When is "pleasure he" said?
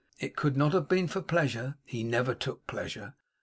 1.21-2.03